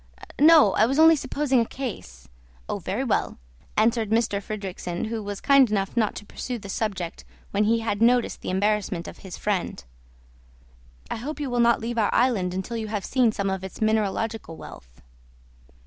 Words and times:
"No; 0.39 0.73
I 0.73 0.87
was 0.87 0.97
only 0.97 1.15
supposing 1.15 1.59
a 1.59 1.65
case." 1.67 2.27
"Oh, 2.67 2.79
very 2.79 3.03
well," 3.03 3.37
answered 3.77 4.11
M. 4.11 4.19
Fridrikssen, 4.41 5.09
who 5.09 5.21
was 5.21 5.39
kind 5.39 5.69
enough 5.69 5.95
not 5.95 6.15
to 6.15 6.25
pursue 6.25 6.57
the 6.57 6.69
subject 6.69 7.23
when 7.51 7.65
he 7.65 7.81
had 7.81 8.01
noticed 8.01 8.41
the 8.41 8.49
embarrassment 8.49 9.07
of 9.07 9.19
his 9.19 9.37
friend. 9.37 9.83
"I 11.11 11.17
hope 11.17 11.39
you 11.39 11.51
will 11.51 11.59
not 11.59 11.79
leave 11.81 11.99
our 11.99 12.09
island 12.11 12.51
until 12.55 12.77
you 12.77 12.87
have 12.87 13.05
seen 13.05 13.31
some 13.31 13.51
of 13.51 13.63
its 13.63 13.79
mineralogical 13.79 14.57
wealth." 14.57 15.03